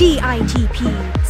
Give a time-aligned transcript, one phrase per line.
[0.00, 0.78] DITP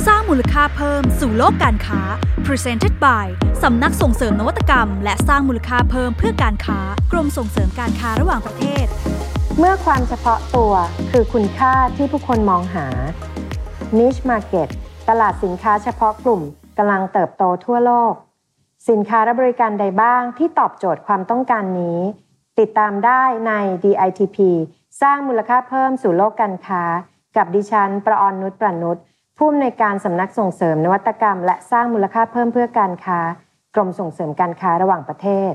[0.07, 2.01] สร้างมูลค่าเพิ่มสู่โลกการค้า
[2.47, 3.27] Presented by
[3.63, 6.79] สำนักส่งเสริมนวัตกรรม และสร้างมูลค่าเพิ่มเพื่อการค้า
[7.13, 8.87] กรมส่งเสริมการค้าระหว่างประเทศ
[9.59, 10.73] เมื่อความเฉพาะตัว
[11.11, 12.87] คือคุณค่าที่ผู้คนมองหา
[13.99, 14.69] Niche Market
[15.09, 16.41] ตลาดสินค้าเฉพาะกลุ่ม
[16.79, 18.15] กำลังเติบโตทั่วโลก
[18.91, 21.99] สินค้าและบริการใดบ้างที่ตอบโจทย์ความต้องการนี้
[22.59, 23.53] ติดตามได้ใน
[23.85, 24.39] DITP
[25.03, 26.83] สร้างมูลค่าเพิ่มสู่โลกการค้า
[27.37, 28.97] กับดิฉัน ประออนนุชประนุช
[29.37, 33.21] ผู้อำนวยการสำนักส่งเสริมนวัตกรรม และสร้างมูลค่าเพิ่มเพื่อการค้า
[33.75, 35.55] กรมส่งเสริมการค้าระหว่างประเทศ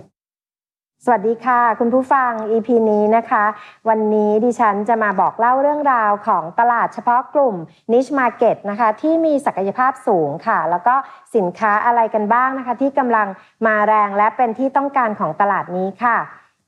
[1.05, 3.45] สวัสดีค่ะ คุณผู้ฟัง EP นี้นะคะ
[3.89, 7.55] วันนี้ดิฉันจะมาบอกเล่าเรื่องราวของตลาดเฉพาะกลุ่ม
[7.91, 10.95] Niche Market นะคะ ที่มีศักยภาพสูงค่ะ แล้วก็
[11.35, 13.27] สินค้าอะไรกันบ้างนะคะ ที่กำลัง
[13.65, 16.17] มาแรงและเป็นที่ต้องการของตลาดนี้ค่ะ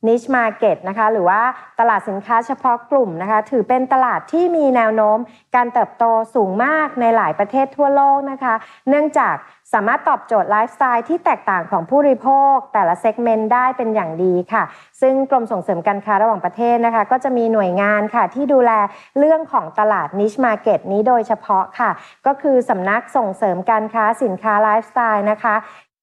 [0.07, 1.41] Niche Market นะคะหรือว่า
[1.79, 5.17] ตลาดสินค้าเฉพาะกลุ่มนะคะถือเป็นตลาดที่มีแนวโน้ม
[5.55, 6.03] การเติบโต
[6.35, 8.53] สูงมากในหลายประเทศทั่วโลกนะคะ
[8.89, 9.35] เนื่องจาก
[9.73, 14.63] สามารถตอบโจทย์ไลฟ์สไตล์ที่แตกต่างของผู้บริโภค แต่ละ segment ได้เป็นอย่างดีค่ะ
[15.01, 18.71] ซึ่งกรมส่งเสริมการค้าระหว่างประเทศนะคะ ก็จะมีหน่วยงานค่ะ ที่ดูแล
[19.19, 21.89] เรื่องของตลาด Niche Market นี้โดยเฉพาะค่ะ
[22.25, 25.55] ก็คือสำนักส่งเสริมการค้าสินค้าไลฟ์สไตล์นะคะ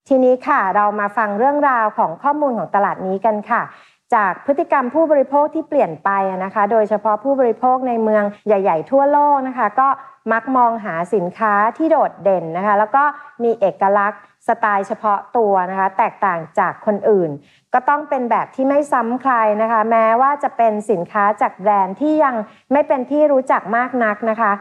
[0.09, 3.63] ทีนี้ค่ะเรามาฟังเรื่องราวของข้อมูลของตลาดนี้กันค่ะ
[4.15, 6.11] จากพฤติกรรมผู้บริโภคที่เปลี่ยนไป
[6.45, 9.89] นะคะ โดยเฉพาะผู้บริโภคในเมืองใหญ่ ๆ ทั่วโลกนะคะ ก็
[10.33, 13.05] มักมองหาสินค้าที่โดดเด่นนะคะ แล้วก็
[13.45, 17.31] มีเอกลักษณ์สไตล์เฉพาะตัวนะคะ แตกต่างจากคนอื่น
[17.75, 22.35] ก็ต้องเป็นแบบที่ไม่ซ้ำใครนะคะ แม้ว่าจะเป็นสินค้าจากแบรนด์ที่ยัง
[22.73, 24.53] ไม่เป็นที่รู้จักมากนักนะคะ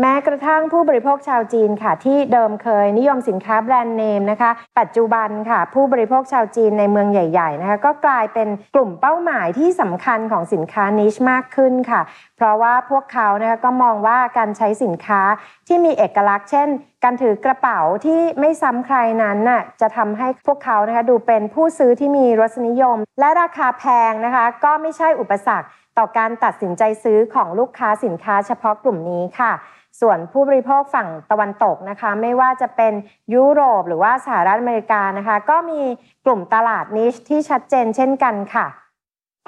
[0.00, 12.00] แม้กระทั่งผู้บริโภคชาวจีนค่ะ ที่เดิมเคยนิยมสินค้าแบรนด์เนมนะคะ ปัจจุบันค่ะ ผู้บริโภคชาวจีนในเมืองใหญ่ๆนะคะก็กลายเป็นกลุ่มเป้าหมายที่สำคัญของสินค้านิชมากขึ้นค่ะ
[12.36, 15.22] เพราะว่าพวกเขานะคะก็มองว่าการใช้สินค้า
[15.68, 16.68] ที่มีเอกลักษณ์เช่น
[17.04, 25.68] การถือกระเป๋าที่ไม่ซ้ำใครนั้นน่ะจะทำให้พวกเขานะคะดูเป็นผู้ซื้อที่มีรสนิยม และราคาแพงนะคะ ก็ไม่ใช่อุปสรรค
[25.98, 29.52] ต่อการตัดสินใจซื้อของลูกค้าสินค้าเฉพาะกลุ่มนี้ค่ะ
[30.00, 32.92] ส่วนผู้บริโภคฝั่งตะวันตกนะคะ ไม่ว่าจะเป็น
[33.34, 35.82] ยุโรปหรือว่าสหรัฐอเมริกานะคะ ก็มี
[36.26, 38.66] กลุ่มตลาดนิชที่ชัดเจนเช่นกันค่ะ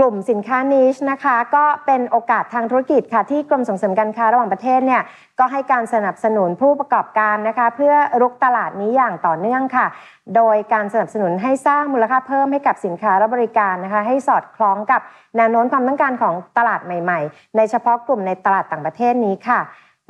[0.00, 5.02] กลุ่มสินค้านิชนะคะ ก็เป็นโอกาสทางธุรกิจค่ะ ที่กรมส่งเสริมการค้าระหว่างประเทศเนี่ย
[5.38, 9.86] ก็ให้การสนับสนุนผู้ประกอบการนะคะ เพื่อรุกตลาดนี้อย่างต่อเนื่องค่ะ
[10.36, 15.00] โดยการสนับสนุนให้สร้างมูลค่าเพิ่มให้กับสินค้าและบริการนะคะ ให้สอดคล้องกับ
[15.36, 19.60] แนวโน้มความต้องการของตลาดใหม่ ๆ ในเฉพาะกลุ่มในตลาดต่างประเทศนี้ค่ะ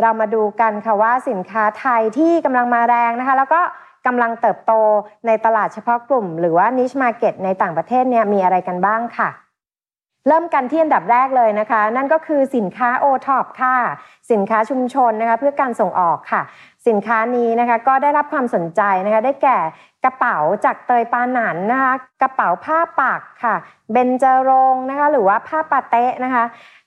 [0.00, 3.60] เรามาดูกันค่ะว่าสินค้าไทยที่กำลังมาแรงนะคะ แล้วก็
[4.06, 4.72] กำลังเติบโต
[5.26, 9.30] ในตลาดเฉพาะกลุ่ม หรือว่า niche market ในต่างประเทศเนี่ยมีอะไรกันบ้างค่ะ
[10.28, 13.76] เริ่มกันที่อันดับแรกเลยนะคะ นั่นก็คือสินค้า o t o p ค่ะ
[14.30, 16.42] สินค้าชุมชนนะคะเพื่อการส่งออกค่ะ
[16.88, 19.58] สินค้านี้นะคะก็ได้รับความสนใจนะคะได้แก่
[20.04, 21.92] กระเป๋าจากเตยปาหนันนะคะ
[22.22, 23.54] กระเป๋าผ้าปักค่ะ
[23.92, 26.44] เบนเจรงนะคะหรือว่าผ้าปาเตะนะคะ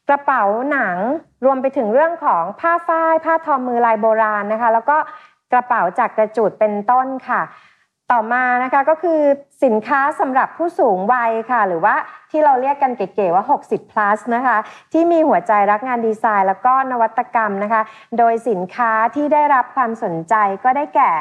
[0.10, 0.98] กระเป๋าหนัง
[1.46, 4.98] รวมไปถึงเรื่องของผ้าฝ้าย ผ้าทอมือลายโบราณนะคะ แล้วก็
[5.54, 7.42] กระเป๋าจากกระจุดเป็นต้นค่ะ
[8.14, 9.20] ต่อมานะคะก็คือ
[9.64, 11.96] สินค้าสำหรับผู้สูงวัยค่ะ หรือว่า
[12.32, 14.58] ที่เราเรียกกันเก๋ๆว่า 60 plus นะคะ
[14.94, 17.82] ที่มีหัวใจรักงานดีไซน์ แล้วก็นวัตกรรมนะคะ
[18.18, 21.12] โดยสินค้าที่ได้รับความสนใจก็ได้แก่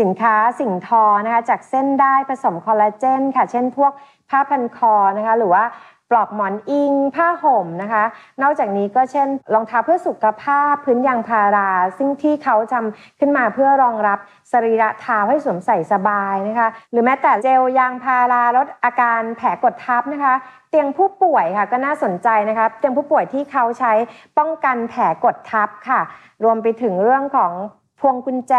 [0.00, 3.92] สินค้าสิ่งทอนะคะจากเส้นได้ผสมคอลลาเจนค่ะ เช่นพวก
[4.30, 5.64] ผ้าพันคอนะคะ หรือว่า
[6.10, 8.04] ปลอกหมอนอิง ผ้าห่มนะคะ
[8.42, 14.18] นอกจากนี้ก็เช่นรองเท้าเพื่อสุขภาพพื้นยางพารา ซึ่งที่เขาทำขึ้นมาเพื่อรองรับ
[14.52, 20.34] สรีระเท้าให้สวมใส่สบายนะคะ หรือแม้แต่เจลยางพาราลดอาการแผลกดทับนะคะ
[20.70, 23.92] เตียงผู้ป่วยค่ะก็น่าสนใจนะคะเตียงผู้ป่วยที่เขาใช้
[24.38, 26.00] ป้องกันแผลกดทับค่ะ
[26.44, 27.52] รวมไปถึงเรื่องของ
[28.00, 28.54] พวงกุญแจ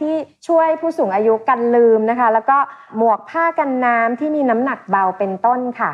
[0.00, 0.14] ที่
[0.48, 2.58] ช่วยผู้สูงอายุกันลืมนะคะ แล้วก็
[2.96, 5.92] หมวกผ้ากันน้ำที่มีน้ำหนักเบาเป็นต้นค่ะ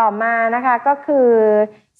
[0.00, 1.28] ต่อมานะคะก็คือ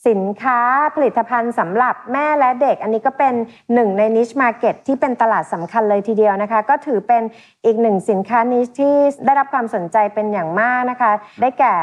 [0.09, 0.61] สินค้า
[0.97, 3.35] ผลิตภัณฑ์สำหรับแม่และเด็ก อันนี้ก็เป็น
[3.75, 7.23] หนึ่งในนิชมาร์เก็ตที่เป็นตลาดสำคัญเลยทีเดียวนะคะ ก็ถือเป็น
[7.65, 11.75] อีกหนึ่งสินค้านิชที่ได้รับความสนใจเป็นอย่างมากนะคะ ได้แก่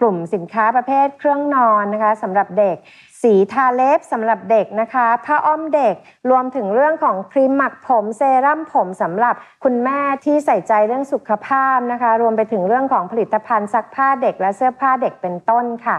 [0.00, 2.76] กลุ่มสินค้าประเภทเครื่องนอนนะคะสำหรับเด็ก
[3.22, 5.94] สีทาเล็บสำหรับเด็กนะคะผ้าอ้อมเด็ก
[6.30, 9.34] รวมถึงเรื่องของครีมหมักผมเซรั่มผมสำหรับ
[9.64, 15.98] คุณแม่ที่ใส่ใจเรื่องสุขภาพนะคะ รวมไปถึงเรื่องของผลิตภัณฑ์ซักผ้าเด็กและเสื้อผ้าเด็กเป็นต้นค่ะ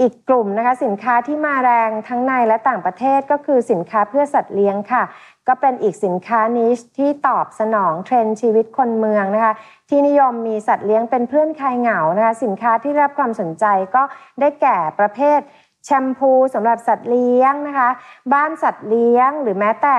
[0.00, 5.02] อีกกลุ่มนะคะสินค้าที่มาแรงทั้งในและต่างประเทศก็คือสินค้าเพื่อสัตว์เลี้ยงค่ะ
[5.48, 9.54] ก็เป็นอีกสินค้านิชที่ตอบสนองเทรนด์ชีวิตคนเมืองนะคะ
[9.88, 13.64] ที่นิยมมีสัตว์เลี้ยงเป็นเพื่อนคลายเหงานะคะสินค้าที่รับความสนใจ
[13.94, 14.02] ก็
[14.40, 15.40] ได้แก่ประเภท
[15.84, 17.88] แชมพูสำหรับสัตว์เลี้ยงนะคะ
[18.32, 19.96] บ้านสัตว์เลี้ยงหรือแม้แต่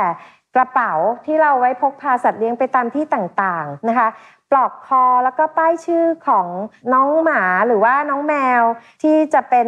[0.55, 0.93] กระเป๋า
[1.25, 4.07] ที่เราไว้พกพาสัตว์เลี้ยงไปตามที่ต่างๆนะคะ
[4.51, 6.47] ปลอกคอแล้วก็ป้ายชื่อของ
[6.93, 8.63] น้องหมาหรือว่าน้องแมว
[9.03, 9.67] ที่จะเป็น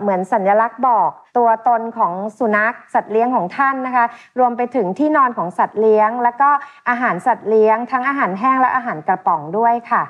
[0.00, 4.06] เหมือนสัญลักษณ์บอก ตัวตนของสุนัขสัตว์เลี้ยงของท่านนะคะ
[4.38, 6.50] รวมไปถึงที่นอนของสัตว์เลี้ยง แล้วก็
[6.88, 10.02] อาหารสัตว์เลี้ยง ทั้งอาหารแห้งและอาหารกระป๋องด้วยค่ะ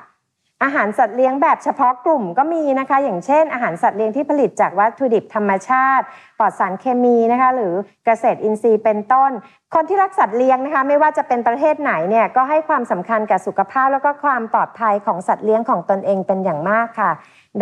[0.65, 6.05] อาหารสัตว์เลี้ยงแบบเฉพาะกลุ่มก็มีนะคะ อย่างเช่น อาหารสัตว์เลี้ยงที่ผลิตจากวัตถุดิบธรรมชาติ
[6.39, 7.73] ปลอดสารเคมีนะคะ หรือ
[8.05, 9.31] เกษตรอินทรีย์เป็นต้น
[9.73, 17.11] คนที่รักสัตว์เลี้ยงนะคะ ไม่ว่าจะเป็นประเทศไหนเนี่ยก็ให้ความสำคัญกับสุขภาพ แล้วก็ความปลอดภัยของสัตว์เลี้ยงของตนเองเป็นอย่างมากค่ะ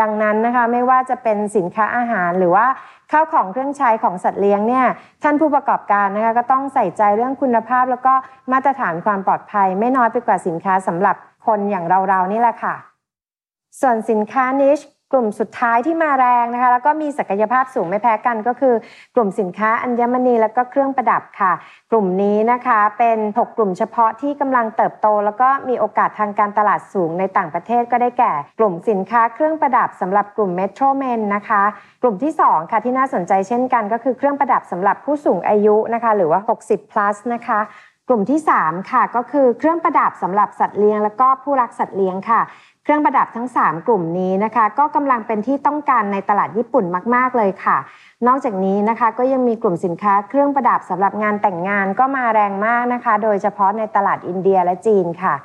[0.01, 2.65] ดังนั้นนะคะไม่ว่าจะเป็นสินค้าอาหารหรือว่า
[3.11, 4.85] ข้าวของเครื่องใช้ของสัตว์เลี้ยงเนี่ย
[5.23, 8.13] ท่านผู้ประกอบการนะคะก็ต้องใส่ใจเรื่องคุณภาพ แล้วก็
[8.51, 11.15] มาตรฐานความปลอดภัย ไม่น้อยไปกว่าสินค้าสำหรับ
[11.45, 12.75] คนอย่างเราๆนี่แหละค่ะ
[13.81, 14.79] ส่วนสินค้านิช
[15.13, 18.75] กลุ่มสุดท้ายที่มาแรงนะคะ แล้วก็มีศักยภาพสูงไม่แพ้กันก็คือ
[19.15, 21.53] กลุ่มสินค้าอัญมณีแล้วก็เครื่องประดับค่ะ
[21.91, 31.63] กลุ่มนี้นะคะเป็น 6 กลุ่มเฉพาะที่กำลังเติบโต แล้วก็มีโอกาสทางการตลาดสูงในต่างประเทศก็ได้แก่ กลุ่มสินค้าเครื่องประดับสำหรับกลุ่มเมโทรเมนนะคะ
[32.01, 37.59] กลุ่มที่ 2 ค่ะที่น่าสนใจเช่นกัน ก็คือเครื่องประดับสำหรับผู้สูงอายุนะคะ หรือว่า 60 plus นะคะ
[38.09, 42.41] กลุ่มที่ 3 ค่ะ ก็คือเครื่องประดับสำหรับสัตว์เลี้ยง และก็ผู้รักสัตว์เลี้ยงค่ะ
[42.83, 46.85] เครื่องประดับทั้ง 3 กลุ่มนี้นะคะ ก็กำลังเป็นที่ต้องการในตลาดญี่ปุ่น
[47.15, 47.77] มาก ๆ เลยค่ะ
[48.27, 55.35] นอกจากนี้นะคะก็ยังมีกลุ่มสินค้าเครื่องประดับสำหรับงานแต่งงานก็มาแรงมากนะคะ โดยเฉพาะในตลาดอินเดียและจีนค่ะ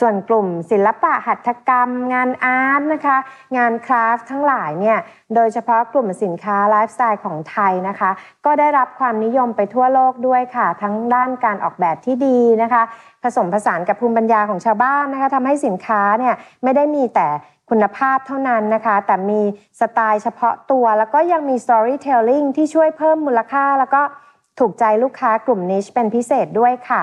[0.00, 3.16] ส่วนกลุ่มศิลปะหัตถกรรม งานอาร์ตนะคะ
[3.56, 4.98] งานคราฟทั้งหลายเนี่ย
[5.34, 8.10] โดยเฉพาะกลุ่มสินค้าไลฟ์สไตล์ของไทยนะคะ
[8.44, 12.82] ก็ได้รับความนิยมไปทั่วโลกด้วยค่ะ ทั้งด้านการออกแบบที่ดีนะคะ
[13.22, 17.28] ผสมผสานกับภูมิปัญญาของชาวบ้านนะคะทำให้สินค้าเนี่ยไม่ได้มีแต่
[17.70, 19.40] คุณภาพเท่านั้นนะคะ แต่มี
[19.80, 24.02] สไตล์เฉพาะตัว แล้วก็ยังมี storytelling ที่ช่วยเพิ่มมูลค่า แล้วก็
[24.58, 27.02] ถูกใจลูกค้ากลุ่มนิชเป็นพิเศษด้วยค่ะ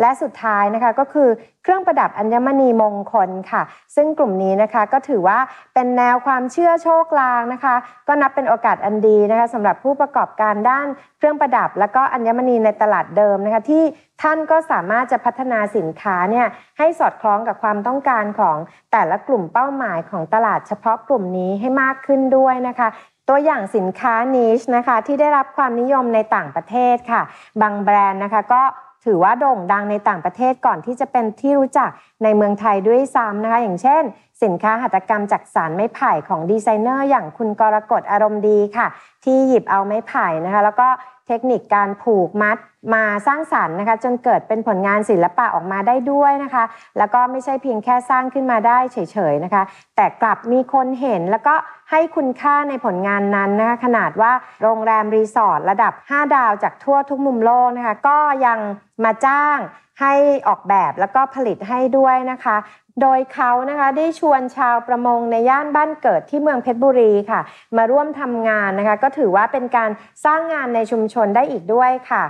[0.00, 1.28] และสุดท้ายนะคะก็คือ
[1.62, 3.62] เครื่องประดับอัญมณีมงคลค่ะ
[3.96, 5.38] ซึ่งกลุ่มนี้นะคะก็ถือว่า
[5.74, 7.74] เป็นแนวความเชื่อโชคลางนะคะ
[8.08, 10.86] ก็นับเป็นโอกาสอันดีนะคะสำหรับผู้ประกอบการด้าน
[11.18, 13.84] เครื่องประดับ และก็อัญมณีในตลาดเดิมนะคะที่
[14.22, 16.46] ท่านก็สามารถจะพัฒนาสินค้าเนี่ย
[16.78, 18.56] ให้สอดคล้องกับความต้องการของ
[18.92, 22.88] แต่ละกลุ่มเป้าหมายของตลาดเฉพาะกลุ่มนี้ให้มากขึ้นด้วยนะคะ
[23.28, 27.22] ตัวอย่างสินค้านิชนะคะที่ได้รับความนิยมในต่างประเทศค่ะ
[27.60, 28.62] บางแบรนด์นะคะก็
[29.08, 31.90] ถือว่าโด่งดังในต่างประเทศก่อนที่จะเป็นที่รู้จัก
[32.22, 34.02] ในเมืองไทยด้วยซ้ำนะคะ อย่างเช่น
[34.42, 38.86] สินค้าหัตถกรรมจากสารไม้ไผ่ของดีไซเนอร์อย่างคุณกรกฎอารมณ์ดีค่ะ
[39.24, 40.88] ที่หยิบเอาไม้ไผ่นะคะ แล้วก็
[41.26, 42.58] เทคนิคการผูกมัด
[42.94, 46.64] มาสร้างสรรค์นะคะ จนเกิดเป็นผลงานศิลปะออกมาได้ด้วยนะคะ
[46.98, 48.98] แล้วก็ไม่ใช่เพียงแค่สร้างขึ้นมาได้เฉ
[49.32, 49.62] ยๆนะคะ
[49.96, 51.54] แต่กลับมีคนเห็นแล้วก็
[51.90, 54.32] ให้คุณค่าในผลงานนั้นนะคะขนาดว่า
[54.62, 58.58] โรงแรมรีสอร์ทระดับ 5 ดาวจากทั่วทุกมุมโลกนะคะ ก็ยัง
[59.04, 59.58] มาจ้าง
[60.00, 60.14] ให้
[60.48, 62.56] ออกแบบแล้วก็ผลิตให้ด้วยนะคะ
[63.02, 67.40] โดยเขานะคะได้ชวนชาวประมงในย่านบ้านเกิดที่เมืองเพชรบุรีค่ะ
[67.76, 69.90] มาร่วมทำงานนะคะ ก็ถือว่าเป็นการ
[70.24, 72.24] สร้างงานในชุมชนได้อีกด้วยค่ะ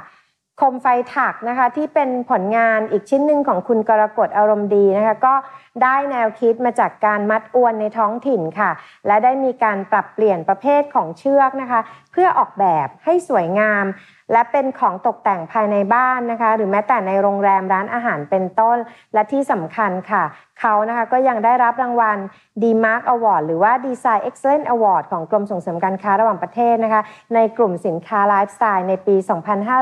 [0.60, 5.34] คมไฟถักนะคะที่เป็นผลงานอีกชิ้นหนึ่งของคุณกรกฎอารมณ์ดีนะคะก็
[5.82, 8.70] ได้แนวคิดมาจากการมัดอวนในท้องถิ่นค่ะ
[9.06, 11.80] และได้มีการปรับเปลี่ยนประเภทของเชือกนะคะ
[12.12, 13.84] เพื่อออกแบบให้สวยงาม
[14.32, 18.76] และเป็นของตกแต่งภายในบ้านนะคะ หรือแม้แต่ในโรงแรมร้านอาหารเป็นต้น
[19.14, 20.24] และที่สำคัญค่ะ
[20.60, 22.18] เขานะคะก็ยังได้รับรางวัล
[22.62, 27.02] D-Mark Award หรือว่า Design Excellence Award ของกรมส่งเสริมการค้าระหว่างประเทศนะคะ
[27.34, 29.16] ในกลุ่มสินค้าไลฟ์สไตล์ในปี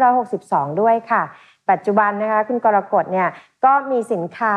[0.07, 1.23] 2562 ด้วยค่ะ
[1.71, 3.29] ปัจจุบันนะคะคุณกรกฎเนี่ย
[3.67, 4.57] ก็มีสินค้า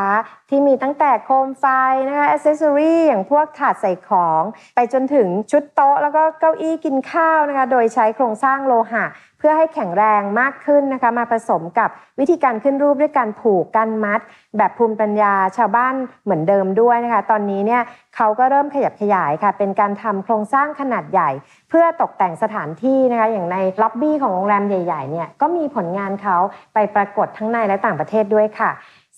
[0.50, 1.66] ที่มีตั้งแต่โคมไฟ
[2.08, 4.44] นะคะอ c เซสซอรีอย่างพวกถาดใส่ของ
[4.76, 9.06] ไปจนถึงชุดโต๊ะ แล้วก็เก้าอี้กินข้าวนะคะ โดยใช้โครงสร้างโลหะ
[9.40, 11.90] เพื่อให้แข็งแรงมากขึ้นนะคะมาผสมกับ
[12.20, 14.20] วิธีการขึ้นรูปด้วยการผูกการมัด
[14.58, 17.82] แบบภูมิปัญญาชาวบ้านเหมือนเดิมด้วยนะคะ ตอนนี้เนี่ย
[18.16, 21.30] เขาก็เริ่มขยับขยายค่ะ เป็นการทำโครงสร้างขนาดใหญ่
[21.70, 26.38] เพื่อตกแต่งสถานที่นะคะ อย่างในล็อบบี้ของโรงแรมใหญ่ๆเนี่ยก็มีผลงานเขา
[26.74, 28.72] ไปปรากฏทั้งในและต่างประเทศด้วยค่ะ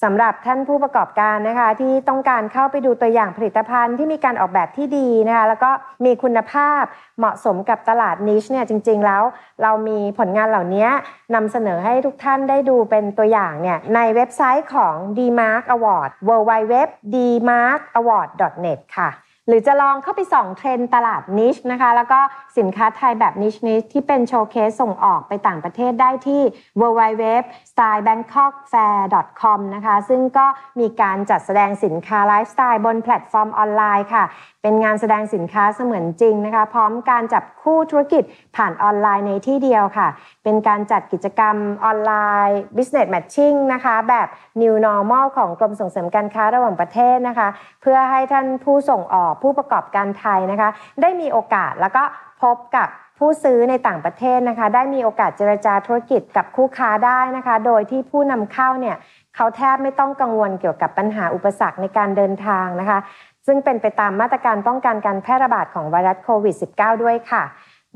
[0.04, 5.72] สำหรับท่านผู้ประกอบการนะคะ ที่ต้องการเข้าไปดูตัวอย่างผลิตภัณฑ์ที่มีการออกแบบที่ดีนะคะแล้วก็
[6.06, 6.84] มีคุณภาพ
[7.20, 9.24] เหมาะสมกับตลาดนิชเนี่ยจริง ๆ แล้ว
[9.62, 10.88] เรามีผลงานเหล่านี้
[11.36, 16.76] นำเสนอให้ทุกท่านได้ดูเป็นตัวอย่างเนี่ยในเว็บไซต์ของ DMark Award w w w
[17.14, 17.18] d
[17.50, 18.30] m a r k a w a r d
[18.66, 19.10] n e t ค่ะ
[19.52, 22.20] หรือจะลองเข้าไปส่องเทรนตลาดนิชนะคะ แล้วก็
[22.58, 26.42] สินค้าไทยแบบ niche niche ที่เป็น showcase ส่งออกไปต่างประเทศได้ที่
[26.82, 27.24] www
[27.72, 30.46] stylebangkokfair.com นะคะ ซึ่งก็
[30.80, 34.24] มีการจัดแสดงสินค้าไลฟ์สไตล์บนแพลตฟอร์มออนไลน์ค่ะ
[34.64, 38.24] เป็นงานแสดงสินค้าเสมือนจริงนะคะ พร้อมการจับคู่ธุรกิจ
[38.56, 40.08] ผ่านออนไลน์ในที่เดียวค่ะ
[40.44, 42.14] เป็นการจัดกิจกรรมออนไล
[42.48, 44.28] น์ business matching นะคะ แบบ
[44.62, 47.48] new normal ของกรมส่งเสริมการค้าระหว่างประเทศนะคะ
[47.82, 50.70] เพื่อให้ท่านผู้ส่งออกผู้ประกอบการไทยนะคะ
[51.02, 52.04] ได้มีโอกาสแล้วก็
[52.44, 52.88] พบกับ
[53.20, 58.96] ผู้ซื้อในต่างประเทศนะคะ ได้มีโอกาสเจรจาธุรกิจกับคู่ค้าได้นะคะ โดยที่ผู้นำเข้าเนี่ย
[59.36, 63.00] เขาแทบไม่ต้องกังวลเกี่ยวกับปัญหาอุปสรรคในการเดินทางนะคะ
[63.46, 67.44] ซึ่งเป็นไปตามมาตรการป้องกันการแพร่ระบาดของไวรัสโควิด -19 ด้วยค่ะ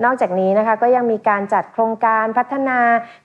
[0.04, 2.80] นอกจากนี้นะคะก็ยังมีการจัดโครงการพัฒนา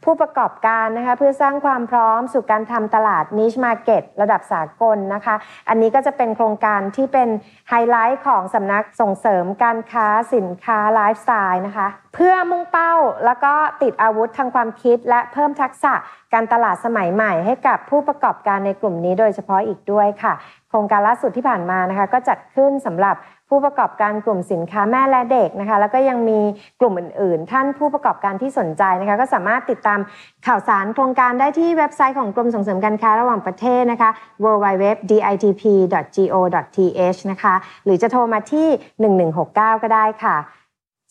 [0.05, 5.35] ผู้ประกอบการนะคะเพื่อสร้างความพร้อมสู่การทำตลาด niche market ระดับสากลนะคะ
[5.69, 7.29] อันนี้ก็จะเป็นโครงการที่เป็น
[7.69, 15.95] ไฮไลท์ของสำนักส่งเสริมการค้าสินค้าไลฟ์สไตล์นะคะ เพื่อมุ่งเป้าแล้วก็ติดอาวุธทางความคิด และเพิ่มทักษะ
[16.33, 20.35] การตลาดสมัยใหม่ให้กับผู้ประกอบการในกลุ่มนี้โดยเฉพาะอีกด้วยค่ะ
[20.69, 23.17] โครงการล่าสุดที่ผ่านมานะคะ ก็จัดขึ้นสำหรับ
[23.51, 26.41] ผู้ประกอบการกลุ่มสินค้าแม่และเด็กนะคะ แล้วก็ยังมี
[26.81, 30.01] กลุ่มอื่นๆ ท่านผู้ประกอบการที่สนใจนะคะ ก็สามารถติดตาม
[30.47, 34.11] ข่าวสารโครงการได้ที่เว็บไซต์ของกรมส่งเสริมการค้าระหว่างประเทศนะคะ
[34.45, 37.55] www.ditp.go.th นะคะ
[37.85, 38.69] หรือจะโทรมาที่
[39.29, 40.37] 1169 ก็ได้ค่ะ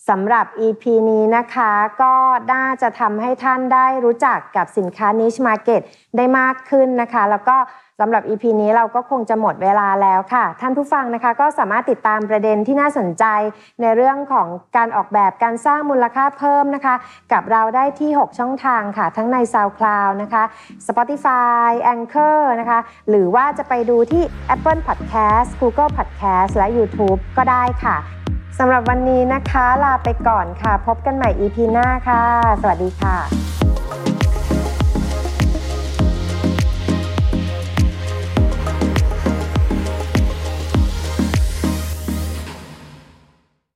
[0.10, 2.13] สำหรับ EP นี้นะคะก็
[2.53, 5.81] น่าจะทำให้ท่านได้รู้จักกับสินค้า niche market
[6.17, 7.58] ได้มากขึ้นนะคะ แล้วก็
[8.00, 13.25] สำหรับ EP นี้เราก็คงจะหมดเวลาแล้วค่ะ ท่านผู้ฟังนะคะก็สามารถติดตามประเด็นที่น่าสนใจ
[13.82, 16.96] ในเรื่องของการออกแบบการสร้างมูลค่าเพิ่มนะคะ
[17.34, 20.44] กับเราได้ที่ 6 ช่องทางค่ะ ทั้งใน SoundCloud นะคะ
[20.88, 22.79] Spotify Anchor นะคะ
[23.10, 24.24] หรือว่าจะไปดูที่
[24.56, 27.98] Apple Podcast Google Podcast และ YouTube ก็ได้ค่ะ
[28.60, 32.24] สำหรับวันนี้นะคะ ลาไปก่อนค่ะ พบกันใหม่ EP หน้าค่ะ
[32.62, 33.49] สวัสดีค่ะ